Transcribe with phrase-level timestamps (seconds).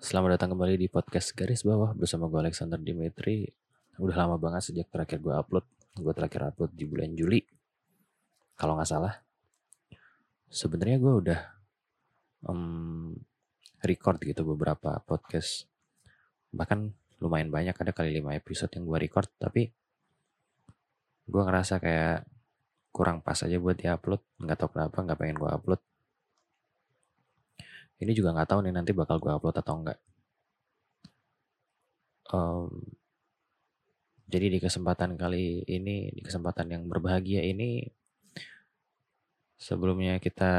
[0.00, 3.44] Selamat datang kembali di podcast Garis Bawah bersama gue Alexander Dimitri.
[4.00, 5.68] Udah lama banget sejak terakhir gue upload.
[5.92, 7.44] Gue terakhir upload di bulan Juli.
[8.56, 9.20] Kalau nggak salah.
[10.48, 11.40] Sebenarnya gue udah
[12.48, 13.12] um,
[13.84, 15.68] record gitu beberapa podcast.
[16.48, 19.28] Bahkan lumayan banyak, ada kali 5 episode yang gue record.
[19.36, 19.68] Tapi
[21.28, 22.24] gue ngerasa kayak
[22.88, 24.24] kurang pas aja buat di-upload.
[24.48, 25.80] Nggak tahu kenapa, nggak pengen gue upload.
[28.00, 29.98] Ini juga nggak tahu nih nanti bakal gue upload atau enggak.
[32.32, 32.96] Um,
[34.30, 37.82] jadi di kesempatan kali ini, di kesempatan yang berbahagia ini,
[39.58, 40.52] sebelumnya kita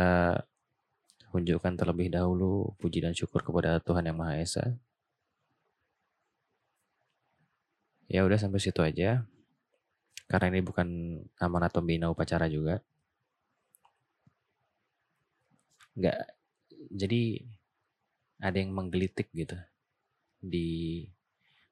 [1.32, 4.66] tunjukkan terlebih dahulu puji dan syukur kepada Tuhan Yang Maha Esa.
[8.12, 9.24] Ya udah sampai situ aja.
[10.28, 10.88] Karena ini bukan
[11.40, 12.84] amanat pembina upacara juga.
[15.96, 16.41] Nggak
[16.90, 17.46] jadi
[18.42, 19.54] ada yang menggelitik gitu
[20.42, 21.06] di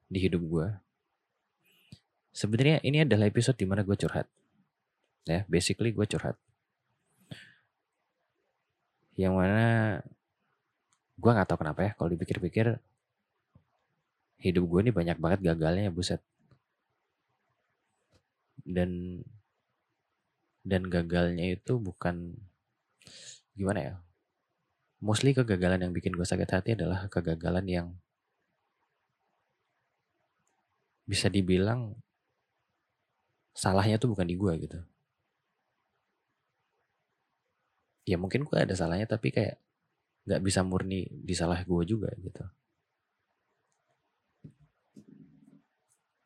[0.06, 0.68] di hidup gue.
[2.30, 4.30] Sebenarnya ini adalah episode di mana gue curhat.
[5.26, 6.38] Ya, basically gue curhat.
[9.18, 9.64] Yang mana
[11.18, 11.90] gue nggak tahu kenapa ya.
[11.98, 12.78] Kalau dipikir-pikir
[14.40, 16.22] hidup gue ini banyak banget gagalnya buset.
[18.62, 19.22] Dan
[20.62, 22.36] dan gagalnya itu bukan
[23.56, 23.94] gimana ya
[25.00, 27.88] mostly kegagalan yang bikin gue sakit hati adalah kegagalan yang
[31.08, 31.96] bisa dibilang
[33.56, 34.78] salahnya tuh bukan di gue gitu.
[38.06, 39.56] Ya mungkin gue ada salahnya tapi kayak
[40.28, 42.44] nggak bisa murni di salah gue juga gitu.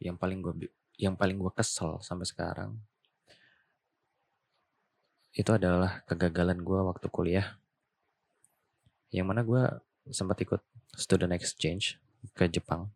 [0.02, 0.52] Yang paling gue
[0.98, 2.78] yang paling gue kesel sampai sekarang
[5.34, 7.58] itu adalah kegagalan gue waktu kuliah
[9.14, 9.62] yang mana gue
[10.10, 10.58] sempat ikut
[10.98, 12.02] student exchange
[12.34, 12.90] ke Jepang.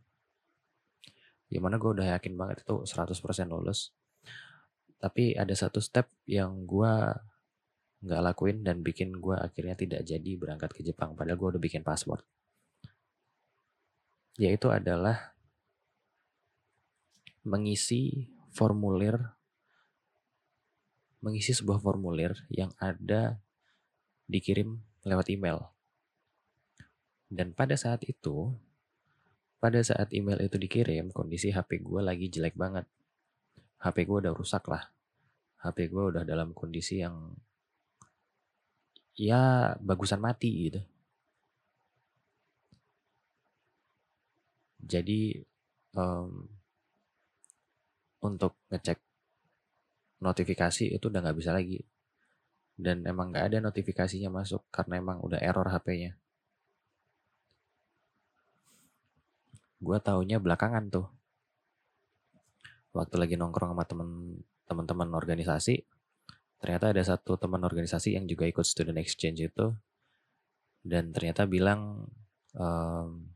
[1.47, 3.14] Yang mana gue udah yakin banget itu 100%
[3.47, 3.94] lulus.
[4.98, 6.92] Tapi ada satu step yang gue
[8.02, 11.86] nggak lakuin dan bikin gue akhirnya tidak jadi berangkat ke Jepang padahal gue udah bikin
[11.86, 12.27] paspor.
[14.42, 15.39] Yaitu adalah
[17.46, 19.39] mengisi formulir
[21.23, 23.39] mengisi sebuah formulir yang ada
[24.30, 25.77] dikirim lewat email
[27.28, 28.56] dan pada saat itu,
[29.61, 32.89] pada saat email itu dikirim, kondisi HP gue lagi jelek banget.
[33.84, 34.89] HP gue udah rusak lah.
[35.61, 37.36] HP gue udah dalam kondisi yang
[39.18, 40.80] ya bagusan mati gitu.
[44.89, 45.36] Jadi
[45.98, 46.48] um,
[48.24, 48.98] untuk ngecek
[50.24, 51.84] notifikasi itu udah nggak bisa lagi.
[52.78, 56.16] Dan emang nggak ada notifikasinya masuk karena emang udah error HP-nya.
[59.78, 61.06] Gue taunya belakangan tuh.
[62.92, 64.08] Waktu lagi nongkrong sama temen
[64.68, 65.80] teman-teman organisasi
[66.58, 69.72] ternyata ada satu teman organisasi yang juga ikut student exchange itu
[70.83, 72.11] dan ternyata bilang
[72.58, 73.30] um,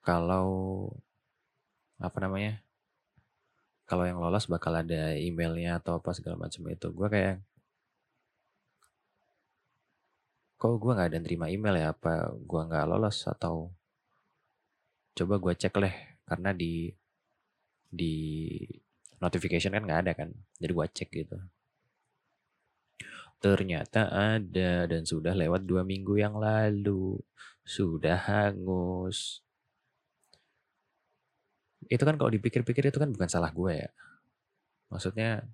[0.00, 0.48] kalau
[1.98, 2.62] apa namanya
[3.88, 6.88] kalau yang lolos bakal ada emailnya atau apa segala macam itu.
[6.92, 7.40] Gue kayak
[10.60, 11.86] kok gue nggak ada terima email ya?
[11.96, 13.72] Apa gue nggak lolos atau
[15.18, 15.94] coba gue cek leh
[16.28, 16.92] karena di
[17.88, 18.14] di
[19.22, 20.28] notification kan nggak ada kan
[20.62, 21.38] jadi gue cek gitu.
[23.38, 27.22] Ternyata ada dan sudah lewat dua minggu yang lalu.
[27.62, 29.42] Sudah hangus.
[31.86, 33.90] Itu kan kalau dipikir-pikir itu kan bukan salah gue ya.
[34.90, 35.46] Maksudnya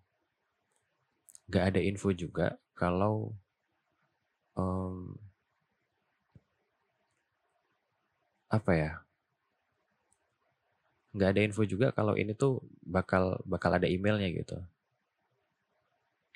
[1.49, 3.37] nggak ada info juga kalau
[4.57, 5.13] um,
[8.49, 8.91] apa ya
[11.15, 14.59] nggak ada info juga kalau ini tuh bakal bakal ada emailnya gitu.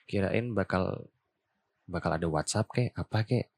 [0.07, 1.11] Kirain bakal
[1.91, 3.49] bakal ada WhatsApp kayak apa kayak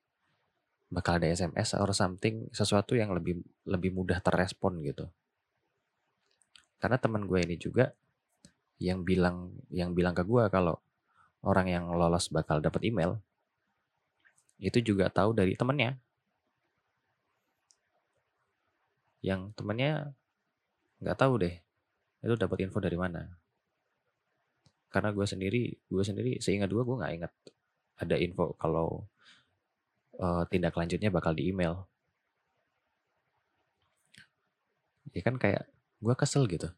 [0.90, 3.38] bakal ada SMS or something sesuatu yang lebih
[3.68, 5.06] lebih mudah terrespon gitu.
[6.80, 7.92] Karena teman gue ini juga
[8.80, 10.80] yang bilang yang bilang ke gue kalau
[11.44, 13.20] orang yang lolos bakal dapat email
[14.60, 16.00] itu juga tahu dari temennya.
[19.20, 20.16] Yang temennya
[21.00, 21.54] nggak tahu deh
[22.20, 23.24] itu dapat info dari mana.
[24.92, 27.32] Karena gue sendiri gue sendiri seingat gue gue nggak ingat
[28.02, 29.08] ada info kalau
[30.20, 31.90] uh, tindak lanjutnya bakal di email
[35.14, 35.66] ya kan kayak
[36.04, 36.68] gue kesel gitu.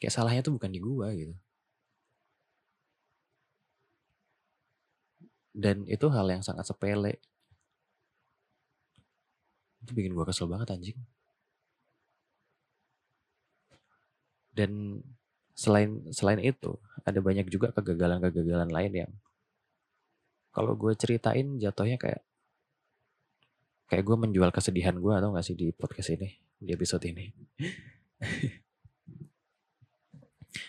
[0.00, 1.34] Kayak salahnya tuh bukan di gue gitu.
[5.54, 7.22] Dan itu hal yang sangat sepele.
[9.82, 10.98] Itu bikin gue kesel banget anjing.
[14.54, 15.02] Dan
[15.54, 19.12] selain selain itu ada banyak juga kegagalan-kegagalan lain yang
[20.54, 22.22] kalau gue ceritain jatuhnya kayak
[23.90, 27.30] kayak gue menjual kesedihan gue atau gak sih di podcast ini di episode ini?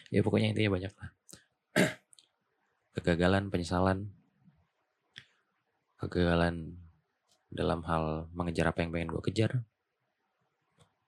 [0.10, 1.10] Ya pokoknya intinya banyak lah.
[2.98, 4.10] Kegagalan penyesalan
[6.02, 6.78] kegagalan
[7.54, 9.64] dalam hal mengejar apa yang pengen gue kejar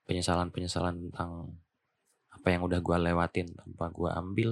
[0.08, 1.60] penyesalan penyesalan tentang
[2.38, 4.50] apa yang udah gue lewatin tanpa gue ambil.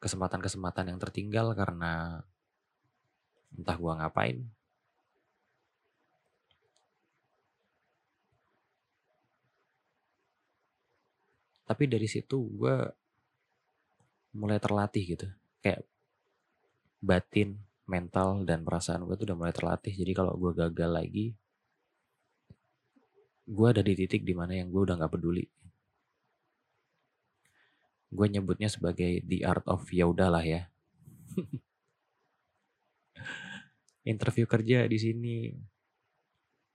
[0.00, 2.24] Kesempatan-kesempatan yang tertinggal karena
[3.52, 4.38] entah gue ngapain.
[11.68, 12.76] Tapi dari situ gue
[14.32, 15.28] mulai terlatih gitu.
[15.60, 15.84] Kayak
[17.04, 19.92] batin mental dan perasaan gue tuh udah mulai terlatih.
[19.92, 21.36] Jadi kalau gue gagal lagi
[23.48, 25.48] gue ada di titik di mana yang gue udah gak peduli.
[28.12, 30.68] Gue nyebutnya sebagai the art of ya udahlah ya.
[34.12, 35.36] Interview kerja di sini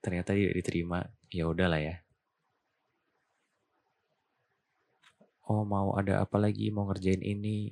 [0.02, 1.00] ternyata diterima,
[1.30, 1.96] ya udahlah ya.
[5.46, 7.70] Oh mau ada apa lagi mau ngerjain ini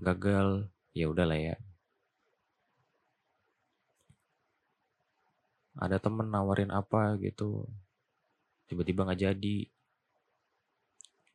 [0.00, 1.56] gagal, ya udahlah ya.
[5.74, 7.66] Ada temen nawarin apa gitu,
[8.68, 9.58] tiba-tiba nggak jadi.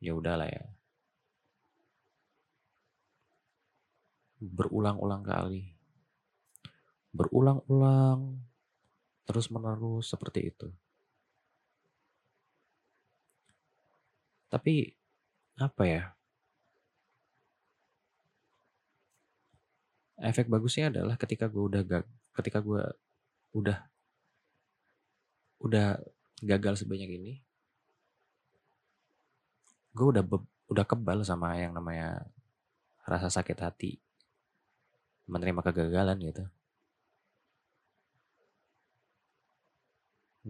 [0.00, 0.64] Ya udahlah ya.
[4.40, 5.76] Berulang-ulang kali.
[7.12, 8.40] Berulang-ulang
[9.28, 10.68] terus menerus seperti itu.
[14.50, 14.90] Tapi
[15.60, 16.02] apa ya?
[20.20, 22.04] Efek bagusnya adalah ketika gue udah gak
[22.36, 22.82] ketika gue
[23.56, 23.78] udah
[25.64, 25.96] udah
[26.40, 27.32] gagal sebanyak ini
[29.96, 30.24] gue udah
[30.70, 32.24] udah kebal sama yang namanya
[33.02, 33.92] rasa sakit hati
[35.30, 36.44] menerima kegagalan gitu.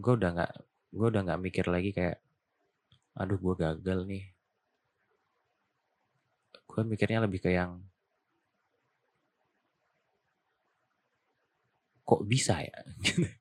[0.02, 0.52] Gue udah nggak
[0.96, 2.19] gue udah nggak mikir lagi kayak
[3.20, 4.25] aduh gue gagal nih.
[6.70, 7.72] Gue mikirnya lebih ke yang
[12.08, 12.78] kok bisa ya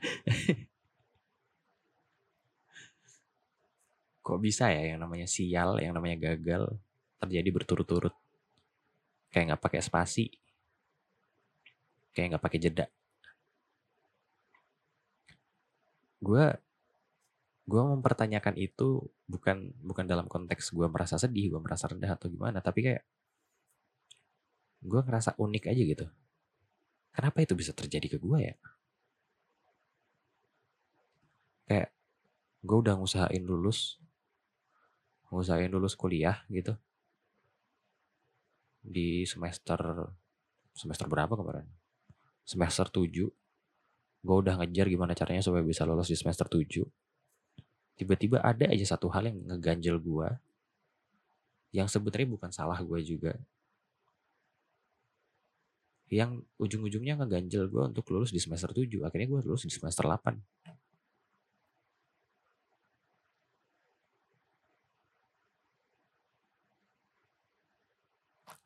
[4.24, 6.76] Kok bisa ya yang namanya sial, yang namanya gagal
[7.20, 8.14] terjadi berturut-turut?
[9.30, 10.24] Kayak nggak pakai spasi,
[12.14, 12.86] kayak nggak pakai jeda.
[16.20, 16.44] Gue
[17.70, 18.88] gue mempertanyakan itu
[19.30, 23.02] bukan bukan dalam konteks gue merasa sedih, gue merasa rendah atau gimana, tapi kayak
[24.80, 26.06] gue ngerasa unik aja gitu.
[27.14, 28.54] Kenapa itu bisa terjadi ke gue ya?
[31.70, 31.94] Kayak
[32.66, 34.02] gue udah ngusahain lulus
[35.30, 36.74] ngusahain lulus kuliah gitu.
[38.82, 40.10] Di semester
[40.74, 41.70] semester berapa kemarin?
[42.42, 43.06] Semester 7
[44.20, 46.82] gue udah ngejar gimana caranya supaya bisa lulus di semester 7
[47.96, 50.28] tiba-tiba ada aja satu hal yang ngeganjel gue
[51.70, 53.38] yang sebenarnya bukan salah gue juga.
[56.10, 60.34] Yang ujung-ujungnya ngeganjel gue untuk lulus di semester 7 akhirnya gue lulus di semester 8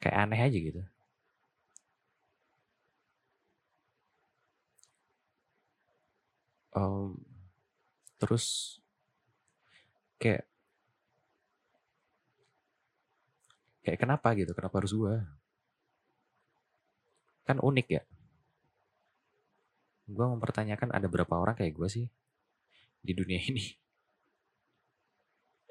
[0.04, 0.80] kayak aneh aja gitu.
[6.76, 7.16] Um,
[8.20, 8.76] terus
[10.20, 10.44] kayak
[13.84, 14.52] kayak kenapa gitu?
[14.52, 15.14] Kenapa harus gue
[17.48, 18.02] kan unik ya.
[20.08, 22.06] Gue mempertanyakan ada berapa orang kayak gue sih
[23.00, 23.64] di dunia ini.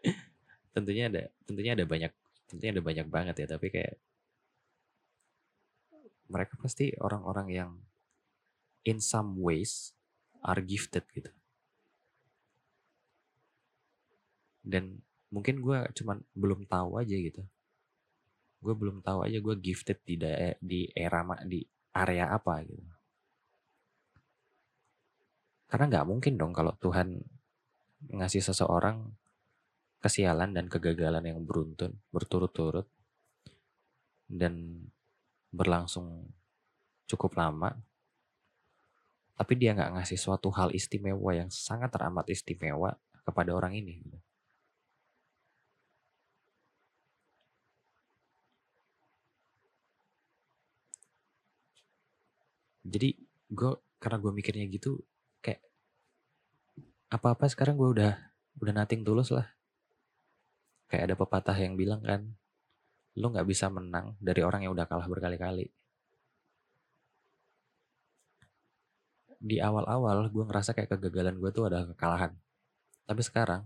[0.74, 2.12] Tentunya ada tentunya ada banyak
[2.50, 3.94] tentunya ada banyak banget ya tapi kayak
[6.32, 7.72] mereka pasti orang-orang yang
[8.84, 9.96] in some ways
[10.44, 11.32] are gifted gitu.
[14.64, 17.44] Dan mungkin gue cuman belum tahu aja gitu.
[18.64, 20.16] Gue belum tahu aja gue gifted di
[20.64, 21.60] di era di
[21.96, 22.84] area apa gitu.
[25.68, 27.18] Karena nggak mungkin dong kalau Tuhan
[28.14, 29.10] ngasih seseorang
[30.04, 32.84] kesialan dan kegagalan yang beruntun berturut-turut
[34.28, 34.86] dan
[35.54, 36.34] berlangsung
[37.06, 37.78] cukup lama,
[39.38, 44.02] tapi dia nggak ngasih suatu hal istimewa yang sangat teramat istimewa kepada orang ini.
[44.02, 44.20] Gitu.
[52.84, 53.10] Jadi
[53.48, 55.00] gue karena gue mikirnya gitu
[55.40, 55.64] kayak
[57.08, 58.14] apa-apa sekarang gue udah
[58.60, 59.48] udah nating tulus lah.
[60.92, 62.38] Kayak ada pepatah yang bilang kan,
[63.20, 65.70] lu nggak bisa menang dari orang yang udah kalah berkali-kali.
[69.44, 72.32] Di awal-awal gue ngerasa kayak kegagalan gue tuh ada kekalahan.
[73.08, 73.62] Tapi sekarang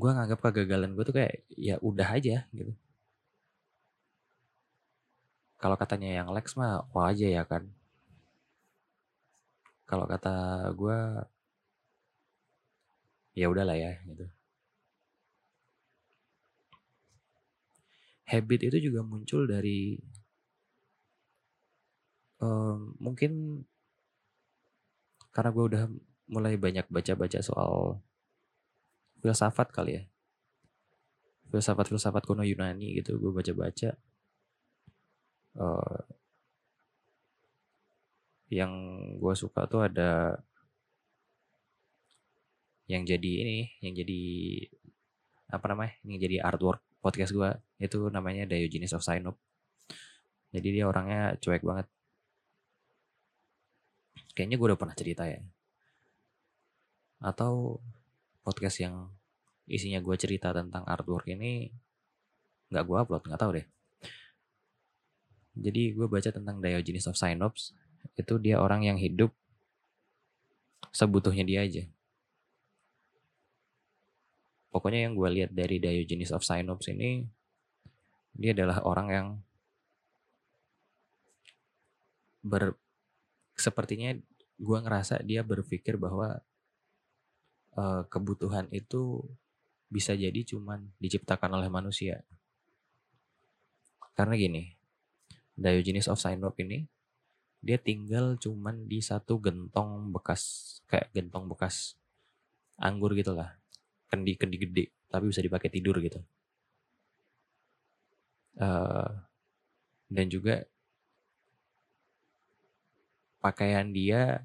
[0.00, 2.72] gue nganggap kegagalan gue tuh kayak ya udah aja gitu.
[5.62, 7.62] Kalau katanya yang Lex mah wah aja ya kan.
[9.88, 10.32] Kalau kata
[10.80, 10.98] gue
[13.40, 14.24] ya udahlah ya gitu.
[18.32, 20.00] Habit itu juga muncul dari
[22.40, 23.62] um, mungkin
[25.32, 25.84] karena gue udah
[26.32, 28.00] mulai banyak baca-baca soal
[29.20, 30.02] filsafat kali ya.
[31.52, 33.92] Filsafat-filsafat kuno Yunani gitu gue baca-baca
[35.60, 36.00] uh,
[38.52, 38.72] yang
[39.16, 40.36] gue suka tuh ada
[42.84, 44.22] yang jadi ini yang jadi
[45.48, 47.50] apa namanya yang jadi artwork podcast gue
[47.82, 49.34] itu namanya Diogenes of Sinop
[50.52, 51.88] jadi dia orangnya cuek banget.
[54.36, 55.40] Kayaknya gue udah pernah cerita ya.
[57.24, 57.80] Atau
[58.44, 59.08] podcast yang
[59.64, 61.72] isinya gue cerita tentang artwork ini
[62.68, 63.66] nggak gue upload nggak tahu deh.
[65.56, 67.72] Jadi gue baca tentang Diogenes of Sinops
[68.16, 69.32] itu dia orang yang hidup
[70.92, 71.84] sebutuhnya dia aja
[74.72, 77.28] pokoknya yang gue lihat dari Diogenes of Sinops ini
[78.32, 79.28] dia adalah orang yang
[82.42, 82.74] ber
[83.54, 84.16] sepertinya
[84.58, 86.40] gue ngerasa dia berpikir bahwa
[87.76, 89.22] uh, kebutuhan itu
[89.92, 92.24] bisa jadi cuman diciptakan oleh manusia.
[94.16, 94.72] Karena gini
[95.52, 96.88] Diogenes of Sinop ini
[97.62, 101.94] dia tinggal cuman di satu gentong bekas kayak gentong bekas
[102.74, 103.61] anggur gitulah
[104.12, 106.20] kendi-kendi gede tapi bisa dipakai tidur gitu.
[108.60, 109.08] Uh,
[110.12, 110.68] dan juga
[113.40, 114.44] pakaian dia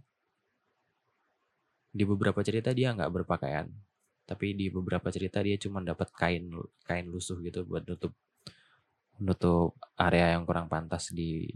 [1.92, 3.68] di beberapa cerita dia nggak berpakaian
[4.28, 6.52] tapi di beberapa cerita dia cuma dapat kain
[6.88, 8.16] kain lusuh gitu buat nutup
[9.20, 11.48] nutup area yang kurang pantas di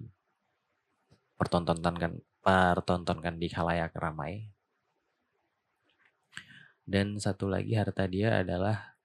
[1.40, 4.50] pertontonkan kan pertontonkan di khalayak ramai
[6.92, 9.00] dan satu lagi harta dia adalah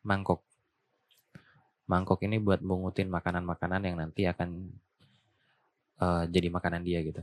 [0.00, 0.40] mangkok.
[1.84, 4.72] Mangkok ini buat mengutin makanan-makanan yang nanti akan
[6.00, 7.20] uh, jadi makanan dia gitu.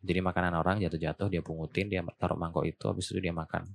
[0.00, 3.68] Jadi makanan orang jatuh-jatuh dia pungutin, dia taruh mangkok itu, habis itu dia makan.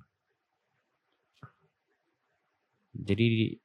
[2.94, 3.58] Jadi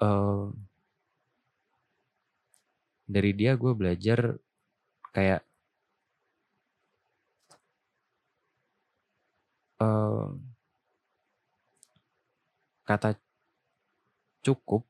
[0.00, 0.52] uh,
[3.04, 4.40] dari dia gue belajar
[5.12, 5.44] kayak
[12.86, 13.18] kata
[14.46, 14.86] cukup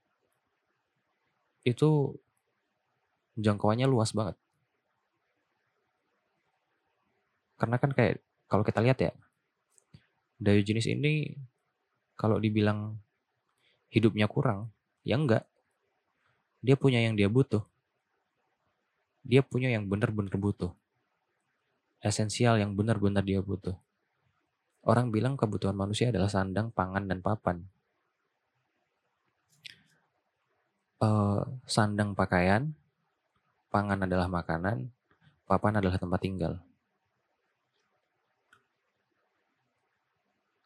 [1.64, 2.14] itu
[3.40, 4.36] jangkauannya luas banget.
[7.56, 9.12] Karena kan kayak kalau kita lihat ya,
[10.36, 11.32] Diogenes ini
[12.14, 13.00] kalau dibilang
[13.88, 14.68] hidupnya kurang,
[15.02, 15.48] ya enggak.
[16.60, 17.64] Dia punya yang dia butuh.
[19.24, 20.70] Dia punya yang benar-benar butuh.
[22.04, 23.74] Esensial yang benar-benar dia butuh.
[24.86, 27.66] Orang bilang kebutuhan manusia adalah sandang, pangan, dan papan.
[30.96, 32.72] Uh, sandang pakaian,
[33.68, 34.88] pangan adalah makanan,
[35.44, 36.64] papan adalah tempat tinggal.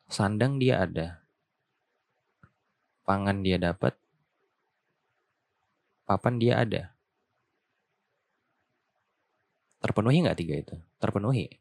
[0.07, 1.27] Sandang dia ada,
[3.03, 3.99] pangan dia dapat,
[6.07, 6.95] papan dia ada.
[9.83, 10.77] Terpenuhi nggak tiga itu?
[11.03, 11.59] Terpenuhi.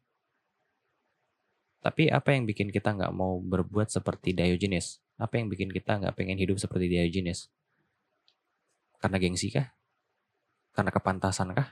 [1.81, 5.01] Tapi apa yang bikin kita nggak mau berbuat seperti Diogenes?
[5.17, 7.49] Apa yang bikin kita nggak pengen hidup seperti Diogenes?
[8.99, 9.67] Karena gengsi kah?
[10.75, 11.69] Karena kepantasan kah?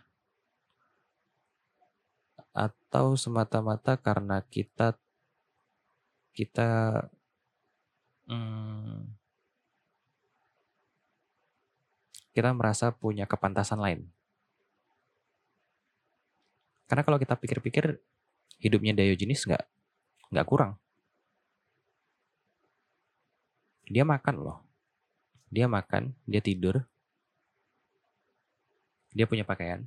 [2.55, 4.98] Atau semata-mata karena kita
[6.34, 7.03] kita
[8.29, 9.17] hmm,
[12.38, 14.05] kita merasa punya kepantasan lain.
[16.88, 18.00] Karena kalau kita pikir-pikir
[18.63, 19.65] hidupnya Diogenes nggak
[20.31, 20.79] nggak kurang.
[23.88, 24.57] Dia makan loh.
[25.48, 26.84] Dia makan, dia tidur.
[29.18, 29.82] Dia punya pakaian.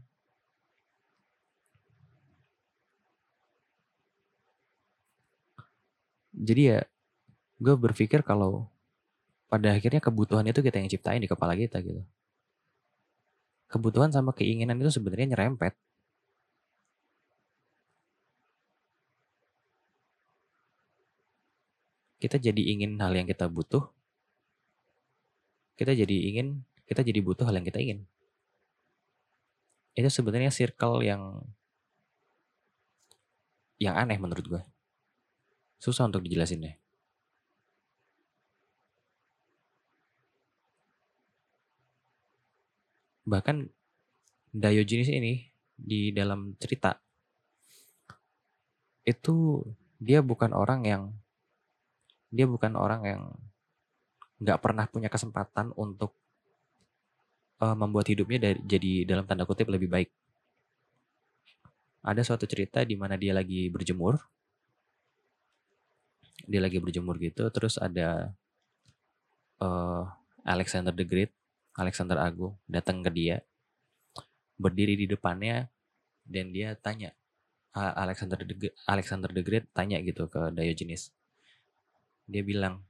[6.49, 6.79] Jadi ya
[7.65, 8.67] gue berpikir kalau
[9.53, 12.03] pada akhirnya kebutuhan itu kita yang ciptain di kepala kita gitu.
[13.73, 15.73] Kebutuhan sama keinginan itu sebenarnya nyerempet.
[22.23, 23.85] Kita jadi ingin hal yang kita butuh.
[25.79, 28.05] Kita jadi ingin, kita jadi butuh hal yang kita ingin.
[29.95, 31.41] Itu sebenarnya circle yang
[33.81, 34.63] yang aneh menurut gue.
[35.81, 36.77] Susah untuk dijelasinnya.
[43.25, 43.57] Bahkan
[44.51, 45.47] Diogenes ini
[45.79, 46.99] di dalam cerita
[49.07, 49.65] itu
[49.97, 51.03] dia bukan orang yang
[52.29, 53.23] dia bukan orang yang
[54.41, 56.20] nggak pernah punya kesempatan untuk
[57.61, 60.11] uh, membuat hidupnya dari, jadi dalam tanda kutip lebih baik.
[62.01, 64.17] Ada suatu cerita di mana dia lagi berjemur,
[66.49, 68.33] dia lagi berjemur gitu, terus ada
[69.61, 70.09] uh,
[70.43, 71.31] Alexander the Great,
[71.77, 73.45] Alexander Agung datang ke dia,
[74.57, 75.69] berdiri di depannya,
[76.25, 77.13] dan dia tanya,
[77.77, 81.13] Alexander the, Alexander the Great tanya gitu ke Diogenes,
[82.31, 82.81] dia bilang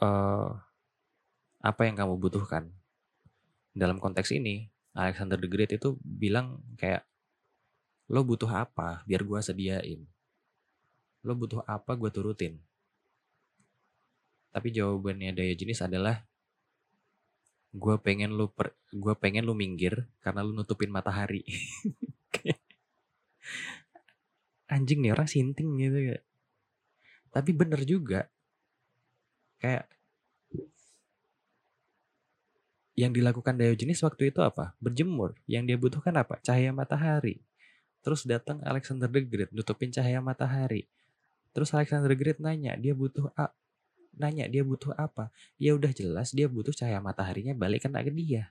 [0.00, 0.08] e,
[1.60, 2.72] apa yang kamu butuhkan?
[3.76, 7.04] Dalam konteks ini Alexander the Great itu bilang kayak
[8.08, 10.00] lo butuh apa biar gue sediain?
[11.26, 12.56] Lo butuh apa gue turutin?
[14.52, 16.24] Tapi jawabannya daya jenis adalah
[17.76, 21.44] gue pengen lu per, gue pengen lu minggir karena lu nutupin matahari.
[24.72, 26.18] Anjing nih orang sinting gitu ya
[27.36, 28.32] tapi bener juga.
[29.60, 29.92] Kayak
[32.96, 34.72] yang dilakukan Diogenes waktu itu apa?
[34.80, 35.36] Berjemur.
[35.44, 36.40] Yang dia butuhkan apa?
[36.40, 37.44] Cahaya matahari.
[38.00, 40.88] Terus datang Alexander the Great nutupin cahaya matahari.
[41.52, 43.52] Terus Alexander the Great nanya, dia butuh a
[44.16, 45.28] nanya dia butuh apa?
[45.60, 48.48] Ya udah jelas dia butuh cahaya mataharinya balik kena ke dia.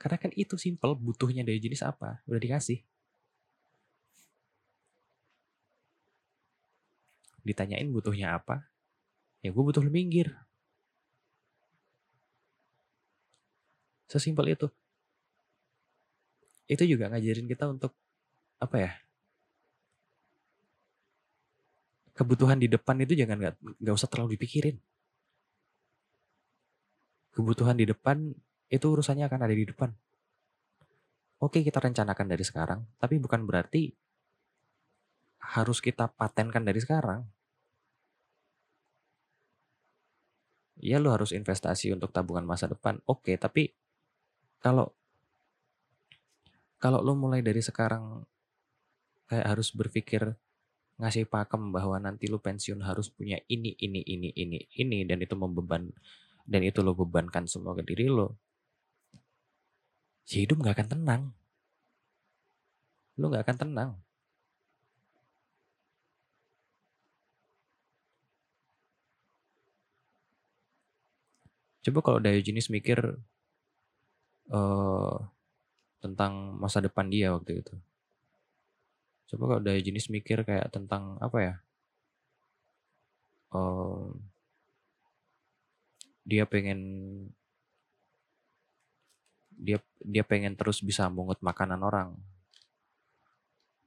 [0.00, 2.22] Karena kan itu simple, butuhnya dari jenis apa?
[2.30, 2.78] Udah dikasih.
[7.46, 8.66] Ditanyain butuhnya apa?
[9.46, 10.34] Ya gue butuh minggir.
[14.10, 14.66] Sesimpel itu.
[16.66, 17.94] Itu juga ngajarin kita untuk
[18.58, 18.92] apa ya?
[22.16, 24.76] Kebutuhan di depan itu jangan nggak nggak usah terlalu dipikirin.
[27.30, 28.32] Kebutuhan di depan
[28.72, 29.92] itu urusannya akan ada di depan.
[31.36, 33.92] Oke, kita rencanakan dari sekarang, tapi bukan berarti
[35.54, 37.28] harus kita patenkan dari sekarang.
[40.80, 43.00] Ya lo harus investasi untuk tabungan masa depan.
[43.08, 43.72] Oke, tapi
[44.60, 44.92] kalau
[46.76, 48.24] kalau lo mulai dari sekarang
[49.26, 50.36] kayak harus berpikir
[50.96, 55.36] ngasih pakem bahwa nanti lo pensiun harus punya ini ini ini ini ini dan itu
[55.36, 55.92] membeban
[56.48, 58.38] dan itu lo bebankan semua ke diri lo
[60.26, 61.22] ya hidup nggak akan tenang.
[63.16, 63.90] Lu nggak akan tenang.
[71.86, 72.98] Coba kalau Diogenes mikir
[74.50, 75.16] uh,
[76.02, 77.74] tentang masa depan dia waktu itu.
[79.30, 81.54] Coba kalau Diogenes mikir kayak tentang apa ya?
[83.54, 84.18] Uh,
[86.26, 86.82] dia pengen
[89.54, 92.18] dia dia pengen terus bisa mungut makanan orang.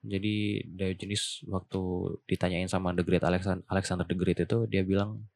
[0.07, 5.27] Jadi Diogenes waktu ditanyain sama The Great Alexander, Alexander the Great itu dia bilang,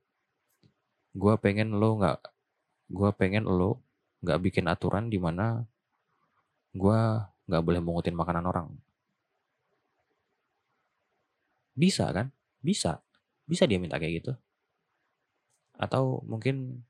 [1.11, 2.32] gue pengen lo nggak,
[2.89, 3.79] gue pengen lo
[4.23, 5.63] nggak bikin aturan di mana
[6.73, 6.99] gue
[7.47, 8.67] nggak boleh mungutin makanan orang.
[11.73, 12.29] Bisa kan?
[12.61, 13.01] Bisa,
[13.49, 14.33] bisa dia minta kayak gitu.
[15.75, 16.85] Atau mungkin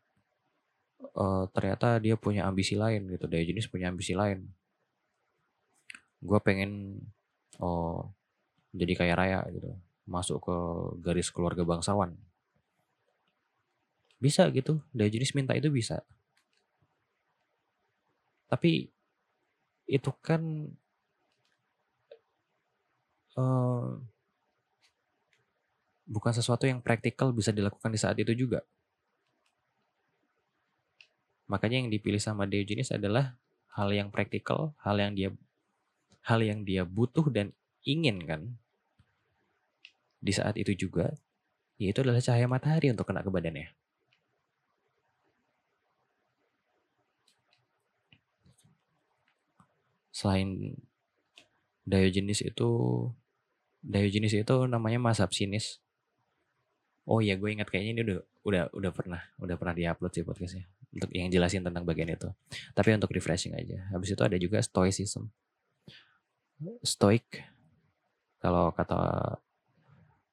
[1.18, 4.48] uh, ternyata dia punya ambisi lain gitu jenis punya ambisi lain
[6.24, 7.04] gue pengen
[7.60, 8.08] oh
[8.72, 9.76] jadi kaya raya gitu
[10.08, 10.56] masuk ke
[11.04, 12.16] garis keluarga bangsawan
[14.24, 14.80] bisa gitu.
[14.96, 16.00] Jenis minta itu bisa.
[18.48, 18.88] Tapi
[19.84, 20.72] itu kan
[23.36, 24.00] uh,
[26.08, 28.64] bukan sesuatu yang praktikal bisa dilakukan di saat itu juga.
[31.52, 33.36] Makanya yang dipilih sama Diogenes adalah
[33.76, 35.30] hal yang praktikal, hal yang dia
[36.24, 37.52] hal yang dia butuh dan
[37.84, 38.56] inginkan
[40.24, 41.12] di saat itu juga,
[41.76, 43.68] yaitu adalah cahaya matahari untuk kena ke badannya.
[50.14, 50.78] Selain
[51.84, 52.70] Diogenes itu
[53.84, 55.82] Diogenes itu namanya mazhab sinis.
[57.04, 60.72] Oh iya, gue ingat kayaknya ini udah udah udah pernah udah pernah diupload sih podcastnya
[60.94, 62.30] untuk yang jelasin tentang bagian itu.
[62.72, 63.90] Tapi untuk refreshing aja.
[63.92, 65.28] Habis itu ada juga stoicism.
[66.80, 67.44] stoik
[68.40, 69.00] kalau kata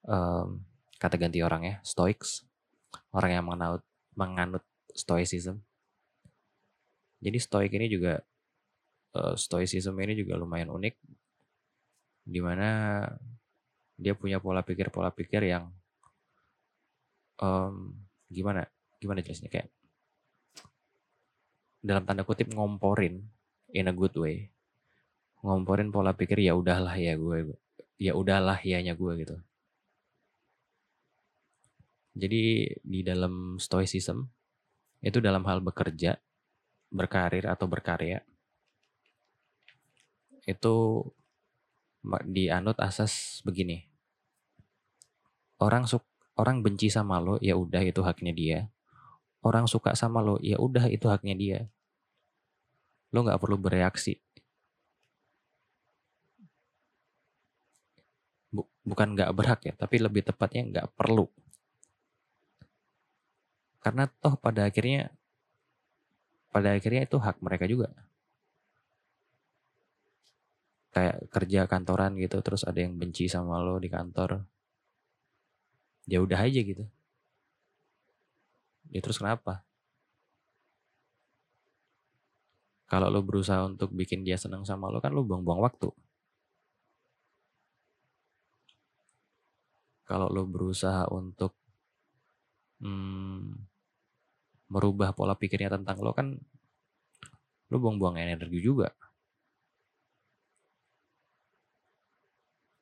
[0.06, 0.62] um,
[1.00, 2.44] kata ganti orang ya stoics
[3.14, 3.82] orang yang menganut
[4.14, 5.62] menganut stoicism
[7.20, 8.22] jadi stoik ini juga
[9.16, 10.94] uh, stoicism ini juga lumayan unik
[12.30, 13.02] di mana
[14.00, 15.68] dia punya pola pikir pola pikir yang
[17.42, 17.96] um,
[18.30, 18.64] gimana
[19.00, 19.50] gimana jelasnya?
[19.50, 19.68] Kayak
[21.80, 23.24] dalam tanda kutip ngomporin
[23.72, 24.52] in a good way.
[25.40, 27.56] Ngomporin pola pikir ya udahlah ya gue
[27.96, 29.36] ya udahlah nya gue gitu.
[32.16, 32.42] Jadi
[32.84, 34.28] di dalam stoicism
[35.00, 36.20] itu dalam hal bekerja
[36.92, 38.20] berkarir atau berkarya
[40.48, 41.04] itu
[42.24, 43.88] dianut asas begini
[45.60, 46.06] orang suk
[46.40, 48.58] orang benci sama lo ya udah itu haknya dia
[49.44, 51.58] orang suka sama lo, ya udah itu haknya dia.
[53.12, 54.20] Lo nggak perlu bereaksi.
[58.84, 61.28] Bukan nggak berhak ya, tapi lebih tepatnya nggak perlu.
[63.80, 65.08] Karena toh pada akhirnya,
[66.52, 67.88] pada akhirnya itu hak mereka juga.
[70.94, 74.42] Kayak kerja kantoran gitu, terus ada yang benci sama lo di kantor.
[76.10, 76.84] Ya udah aja gitu
[78.90, 79.62] Ya terus kenapa?
[82.90, 85.88] Kalau lo berusaha untuk bikin dia senang sama lo kan lo buang-buang waktu.
[90.08, 91.54] Kalau lo berusaha untuk
[92.82, 93.62] hmm,
[94.74, 96.34] merubah pola pikirnya tentang lo kan
[97.70, 98.90] lo buang-buang energi juga.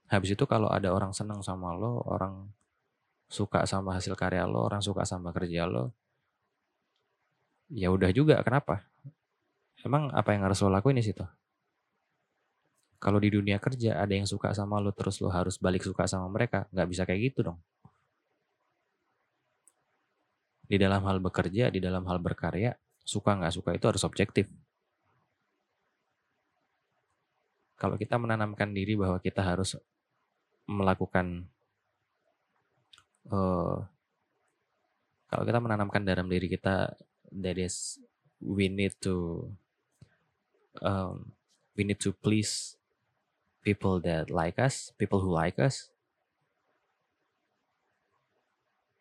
[0.09, 2.49] Habis itu kalau ada orang senang sama lo, orang
[3.29, 5.93] suka sama hasil karya lo, orang suka sama kerja lo,
[7.69, 8.41] ya udah juga.
[8.41, 8.89] Kenapa?
[9.85, 11.23] Emang apa yang harus lo lakuin di situ?
[12.99, 16.27] Kalau di dunia kerja ada yang suka sama lo terus lo harus balik suka sama
[16.33, 17.59] mereka, nggak bisa kayak gitu dong.
[20.69, 24.51] Di dalam hal bekerja, di dalam hal berkarya, suka nggak suka itu harus objektif.
[27.79, 29.79] Kalau kita menanamkan diri bahwa kita harus
[30.69, 31.49] melakukan
[33.33, 33.83] uh,
[35.29, 36.93] kalau kita menanamkan dalam diri kita
[37.33, 38.01] that is
[38.41, 39.49] we need to
[40.81, 41.33] um,
[41.77, 42.79] we need to please
[43.63, 45.91] people that like us, people who like us.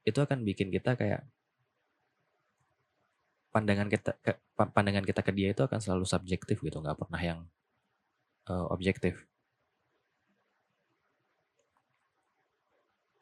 [0.04, 1.24] Itu akan bikin kita kayak
[3.52, 7.40] pandangan kita ke, pandangan kita ke dia itu akan selalu subjektif gitu, nggak pernah yang
[8.52, 9.24] uh, objektif.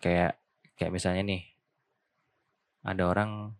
[0.05, 0.37] Kayak
[0.75, 1.41] Kayak misalnya nih,
[2.83, 3.55] ada orang,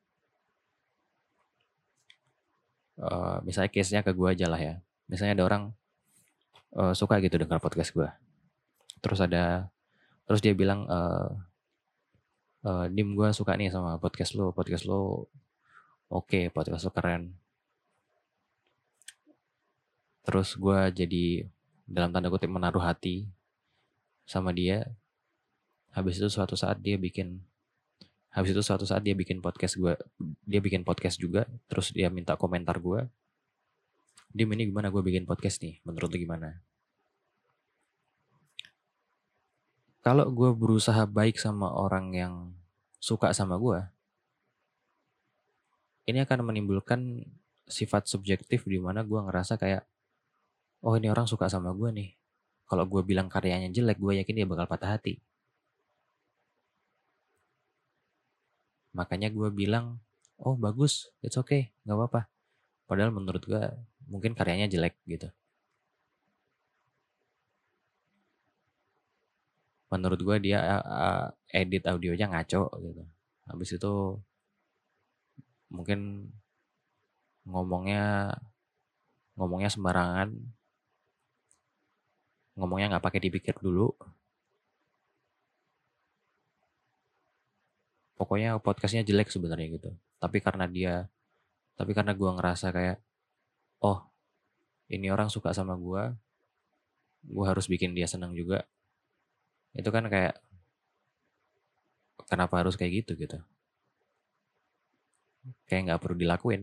[2.99, 4.75] uh, misalnya case-nya ke gue aja lah ya.
[5.07, 5.63] Misalnya ada orang
[6.75, 8.09] uh, suka gitu dengar podcast gue.
[8.99, 9.71] Terus ada,
[10.27, 11.31] terus dia bilang, uh,
[12.67, 15.31] uh, Dim gue suka nih sama podcast lo, podcast lo
[16.11, 17.31] oke, okay, podcast lo keren.
[20.27, 21.47] Terus gue jadi
[21.87, 23.31] dalam tanda kutip menaruh hati
[24.27, 24.83] sama dia
[25.95, 27.39] habis itu suatu saat dia bikin
[28.35, 29.95] habis itu suatu saat dia bikin podcast gue
[30.43, 33.07] dia bikin podcast juga terus dia minta komentar gue
[34.35, 35.79] dia ini gimana gue bikin podcast nih?
[35.87, 36.59] Menurut lu gimana?
[40.03, 42.33] Kalau gue berusaha baik sama orang yang
[42.99, 43.79] suka sama gue
[46.11, 47.23] ini akan menimbulkan
[47.65, 49.87] sifat subjektif di mana gue ngerasa kayak
[50.85, 52.09] oh ini orang suka sama gue nih.
[52.67, 55.23] Kalau gue bilang karyanya jelek gue yakin dia bakal patah hati
[58.95, 59.99] Makanya gue bilang,
[60.39, 62.21] oh bagus, it's okay, gak apa-apa.
[62.87, 63.63] Padahal menurut gue
[64.07, 65.27] mungkin karyanya jelek gitu.
[69.91, 73.03] Menurut gue dia uh, edit audionya ngaco gitu.
[73.49, 73.93] Habis itu
[75.69, 76.31] mungkin
[77.45, 78.33] ngomongnya
[79.37, 80.29] ngomongnya sembarangan
[82.55, 83.91] ngomongnya nggak pakai dipikir dulu
[88.19, 89.89] pokoknya podcastnya jelek sebenarnya gitu.
[90.19, 90.93] Tapi karena dia
[91.75, 92.97] tapi karena gue ngerasa kayak
[93.83, 93.99] oh
[94.87, 96.03] ini orang suka sama gue
[97.25, 98.63] gue harus bikin dia senang juga.
[99.75, 100.39] Itu kan kayak
[102.31, 103.37] kenapa harus kayak gitu gitu?
[105.67, 106.61] Kayak nggak perlu dilakuin.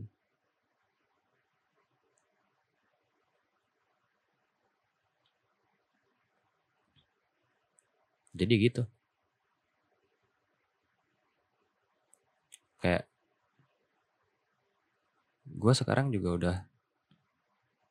[8.32, 8.82] Jadi gitu
[12.82, 13.06] kayak
[15.46, 16.56] gue sekarang juga udah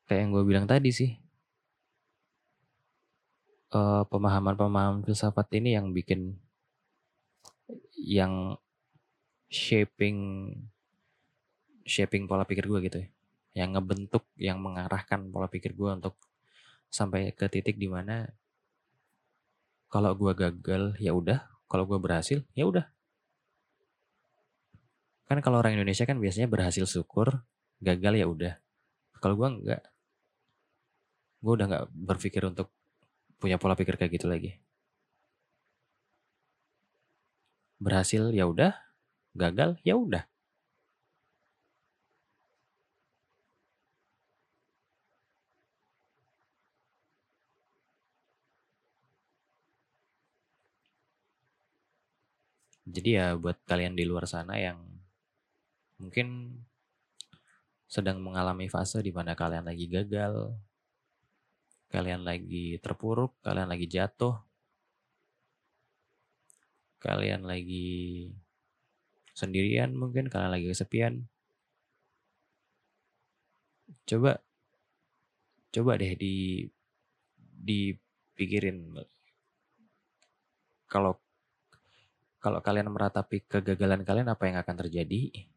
[0.04, 1.16] kayak yang gue bilang tadi sih.
[3.72, 6.36] Uh, pemahaman-pemahaman filsafat ini yang bikin
[7.96, 8.60] yang
[9.48, 10.52] shaping
[11.88, 13.08] shaping pola pikir gue gitu ya.
[13.64, 16.20] Yang ngebentuk yang mengarahkan pola pikir gue untuk
[16.92, 18.28] sampai ke titik di mana
[19.88, 21.48] kalau gue gagal ya udah.
[21.64, 22.84] Kalau gue berhasil ya udah
[25.32, 27.28] kan kalau orang Indonesia kan biasanya berhasil syukur
[27.80, 28.54] gagal ya udah.
[29.22, 29.82] Kalau gue enggak
[31.42, 32.70] gue udah nggak berpikir untuk
[33.40, 34.50] punya pola pikir kayak gitu lagi.
[37.82, 38.72] Berhasil ya udah
[39.36, 40.24] gagal ya udah.
[52.86, 54.91] Jadi ya buat kalian di luar sana yang
[56.02, 56.58] mungkin
[57.86, 60.50] sedang mengalami fase di mana kalian lagi gagal,
[61.94, 64.34] kalian lagi terpuruk, kalian lagi jatuh,
[66.98, 68.32] kalian lagi
[69.36, 71.28] sendirian mungkin, kalian lagi kesepian.
[74.08, 74.42] Coba
[75.72, 76.66] coba deh di
[77.62, 78.98] dipikirin
[80.90, 81.16] kalau
[82.42, 85.51] kalau kalian meratapi kegagalan kalian, apa yang akan terjadi?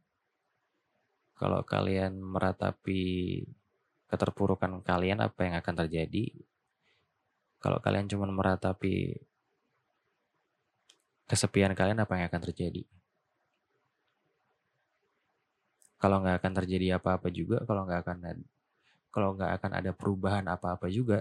[1.39, 3.01] Kalau kalian meratapi
[4.09, 6.25] keterpurukan kalian, apa yang akan terjadi?
[7.63, 8.93] Kalau kalian cuma meratapi
[11.29, 12.81] kesepian kalian, apa yang akan terjadi?
[16.01, 18.17] Kalau nggak akan terjadi apa-apa juga, kalau nggak akan
[19.13, 21.19] kalau nggak akan ada perubahan apa-apa juga,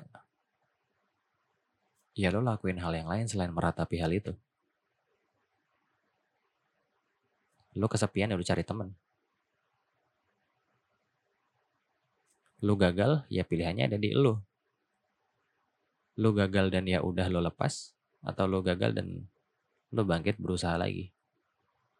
[2.20, 4.32] ya lo lakuin hal yang lain selain meratapi hal itu.
[7.80, 8.88] Lu kesepian ya lu cari temen.
[12.64, 14.34] Lu gagal, ya pilihannya ada di lu.
[16.22, 17.92] Lu gagal dan ya udah lu lepas,
[18.24, 19.06] atau lu gagal dan
[19.94, 21.12] lu bangkit berusaha lagi.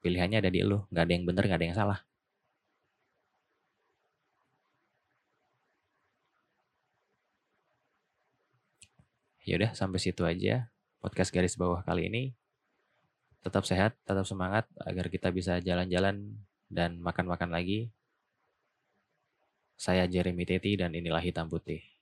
[0.03, 2.01] Pilihannya ada di lu, nggak ada yang bener, nggak ada yang salah.
[9.45, 10.73] Yaudah, sampai situ aja
[11.05, 12.23] podcast garis bawah kali ini
[13.45, 16.33] tetap sehat, tetap semangat agar kita bisa jalan-jalan
[16.73, 17.93] dan makan-makan lagi.
[19.79, 21.94] Saya Jeremy Teti dan inilah Hitam Putih.